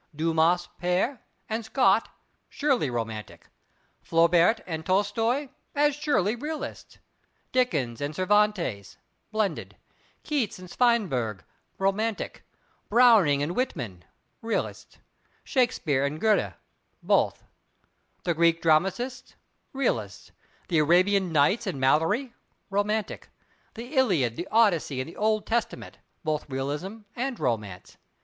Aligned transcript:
Dumas 0.15 0.67
pere, 0.79 1.21
and 1.47 1.63
Scott, 1.63 2.09
surely 2.49 2.89
romantic; 2.89 3.49
Flaubert 4.01 4.59
and 4.65 4.83
Tolstoy 4.83 5.49
as 5.75 5.93
surely 5.95 6.35
realists; 6.35 6.97
Dickens 7.51 8.01
and 8.01 8.15
Cervantes, 8.15 8.97
blended. 9.31 9.77
Keats 10.23 10.57
and 10.57 10.71
Swinburne 10.71 11.43
romantic; 11.77 12.41
Browning 12.89 13.43
and 13.43 13.55
Whitman—realistic; 13.55 15.01
Shakespeare 15.43 16.03
and 16.03 16.19
Goethe, 16.19 16.55
both. 17.03 17.43
The 18.23 18.33
Greek 18.33 18.59
dramatists—realists. 18.59 20.31
The 20.67 20.79
Arabian 20.79 21.31
Nights 21.31 21.67
and 21.67 21.79
Malory 21.79 22.33
romantic. 22.71 23.29
The 23.75 23.93
Iliad, 23.93 24.35
the 24.35 24.47
Odyssey, 24.49 24.99
and 24.99 25.07
the 25.07 25.15
Old 25.15 25.45
Testament, 25.45 25.99
both 26.23 26.49
realism 26.49 27.01
and 27.15 27.39
romance. 27.39 27.97